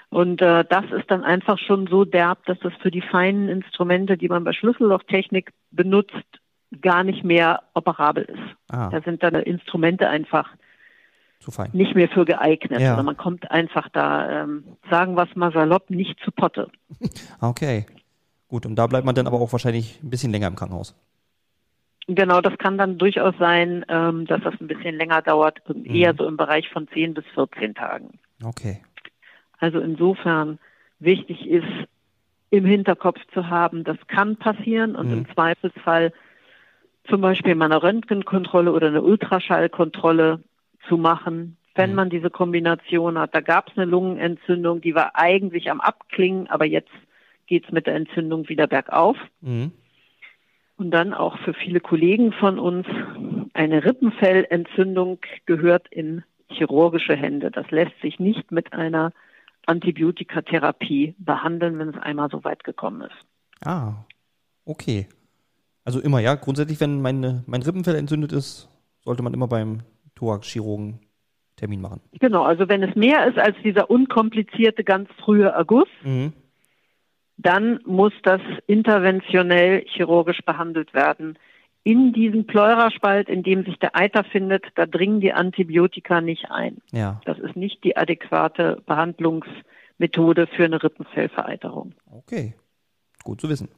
Und 0.10 0.42
äh, 0.42 0.64
das 0.64 0.86
ist 0.98 1.12
dann 1.12 1.26
einfach 1.26 1.60
schon 1.60 1.88
so 1.88 2.06
derb, 2.06 2.46
dass 2.46 2.58
das 2.60 2.72
für 2.82 2.92
die 2.92 3.02
feinen 3.02 3.50
Instrumente, 3.50 4.18
die 4.18 4.30
man 4.30 4.46
bei 4.46 4.54
Schlüssellochtechnik 4.54 5.52
benutzt, 5.72 6.16
gar 6.82 7.04
nicht 7.04 7.26
mehr 7.26 7.64
operabel 7.74 8.24
ist. 8.24 8.56
Ah. 8.70 8.90
Da 8.90 9.02
sind 9.02 9.22
dann 9.22 9.36
Instrumente 9.36 10.08
einfach 10.08 10.50
nicht 11.74 11.96
mehr 11.96 12.10
für 12.10 12.26
geeignet. 12.26 12.82
Ja. 12.82 12.92
Also 12.92 13.04
man 13.04 13.18
kommt 13.18 13.50
einfach 13.52 13.90
da, 13.90 14.44
ähm, 14.44 14.64
sagen 14.90 15.16
wir 15.16 15.24
es 15.30 15.36
mal 15.36 15.52
salopp, 15.52 15.90
nicht 15.90 16.20
zu 16.24 16.32
Potte. 16.32 16.70
Okay. 17.42 17.86
Gut, 18.48 18.66
und 18.66 18.76
da 18.76 18.88
bleibt 18.88 19.06
man 19.06 19.14
dann 19.14 19.28
aber 19.28 19.42
auch 19.42 19.52
wahrscheinlich 19.52 20.02
ein 20.02 20.10
bisschen 20.10 20.32
länger 20.32 20.48
im 20.48 20.56
Krankenhaus. 20.56 20.96
Genau, 22.08 22.40
das 22.40 22.58
kann 22.58 22.78
dann 22.78 22.98
durchaus 22.98 23.36
sein, 23.38 23.86
ähm, 23.90 24.26
dass 24.26 24.42
das 24.42 24.54
ein 24.62 24.68
bisschen 24.68 24.96
länger 24.96 25.22
dauert, 25.22 25.62
eher 25.84 26.14
mhm. 26.14 26.18
so 26.18 26.26
im 26.26 26.38
Bereich 26.38 26.70
von 26.70 26.88
10 26.88 27.14
bis 27.14 27.26
14 27.34 27.76
Tagen. 27.76 28.20
Okay. 28.42 28.82
Also 29.60 29.80
insofern 29.80 30.60
wichtig 31.00 31.46
ist, 31.46 31.68
im 32.50 32.64
Hinterkopf 32.64 33.20
zu 33.34 33.50
haben, 33.50 33.84
das 33.84 33.98
kann 34.08 34.38
passieren 34.38 34.96
und 34.96 35.08
mhm. 35.08 35.14
im 35.14 35.34
Zweifelsfall 35.34 36.14
zum 37.10 37.22
Beispiel 37.22 37.56
mal 37.56 37.66
eine 37.66 37.82
Röntgenkontrolle 37.82 38.72
oder 38.72 38.88
eine 38.88 39.02
Ultraschallkontrolle 39.02 40.42
zu 40.88 40.98
machen, 40.98 41.58
wenn 41.76 41.92
mhm. 41.92 41.96
man 41.96 42.10
diese 42.10 42.30
Kombination 42.30 43.18
hat. 43.18 43.34
Da 43.34 43.42
gab 43.42 43.70
es 43.70 43.78
eine 43.78 43.86
Lungenentzündung, 43.86 44.82
die 44.82 44.96
war 44.96 45.12
eigentlich 45.16 45.70
am 45.70 45.82
Abklingen, 45.82 46.48
aber 46.48 46.66
jetzt 46.66 46.92
geht 47.46 47.66
es 47.66 47.72
mit 47.72 47.88
der 47.88 47.96
Entzündung 47.96 48.50
wieder 48.50 48.68
bergauf. 48.68 49.18
Mhm. 49.42 49.72
Und 50.76 50.92
dann 50.92 51.14
auch 51.14 51.40
für 51.40 51.54
viele 51.54 51.80
Kollegen 51.80 52.34
von 52.34 52.60
uns, 52.60 52.86
eine 53.54 53.84
Rippenfellentzündung 53.84 55.20
gehört 55.48 55.88
in 55.90 56.24
chirurgische 56.50 57.16
Hände. 57.16 57.50
Das 57.50 57.70
lässt 57.72 58.00
sich 58.02 58.20
nicht 58.20 58.52
mit 58.52 58.74
einer 58.74 59.12
Antibiotikatherapie 59.66 61.16
behandeln, 61.18 61.80
wenn 61.80 61.90
es 61.90 61.98
einmal 61.98 62.30
so 62.30 62.44
weit 62.44 62.64
gekommen 62.64 63.02
ist. 63.02 63.66
Ah, 63.66 64.06
okay. 64.66 65.08
Also 65.84 66.00
immer, 66.00 66.20
ja, 66.20 66.36
grundsätzlich, 66.36 66.80
wenn 66.80 67.02
meine, 67.02 67.44
mein 67.48 67.64
Rippenfell 67.64 67.96
entzündet 67.96 68.32
ist, 68.32 68.70
sollte 69.04 69.24
man 69.24 69.34
immer 69.34 69.48
beim 69.48 69.82
Thorax-Chirurgen 70.18 71.00
Termin 71.56 71.82
machen. 71.82 72.02
Genau, 72.20 72.44
also 72.44 72.70
wenn 72.70 72.84
es 72.84 72.96
mehr 72.96 73.26
ist 73.28 73.40
als 73.40 73.56
dieser 73.64 73.90
unkomplizierte, 73.90 74.84
ganz 74.84 75.10
frühe 75.24 75.48
Erguss, 75.48 75.88
mhm 76.04 76.34
dann 77.38 77.80
muss 77.86 78.14
das 78.24 78.42
interventionell 78.66 79.86
chirurgisch 79.86 80.42
behandelt 80.44 80.94
werden. 80.94 81.38
In 81.84 82.12
diesem 82.12 82.46
Pleuraspalt, 82.46 83.30
in 83.30 83.44
dem 83.44 83.64
sich 83.64 83.78
der 83.80 83.96
Eiter 83.96 84.24
findet, 84.24 84.66
da 84.76 84.86
dringen 84.86 85.22
die 85.22 85.32
Antibiotika 85.32 86.20
nicht 86.20 86.52
ein. 86.52 86.78
Ja. 86.92 87.22
Das 87.26 87.40
ist 87.40 87.56
nicht 87.56 87.84
die 87.84 87.96
adäquate 87.96 88.82
Behandlungsmethode 88.86 90.48
für 90.48 90.66
eine 90.66 90.84
Rippenfellvereiterung. 90.84 91.94
Okay, 92.12 92.56
gut 93.24 93.40
zu 93.40 93.48
wissen. 93.48 93.70